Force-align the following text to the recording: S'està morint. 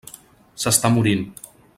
S'està 0.63 0.91
morint. 0.95 1.23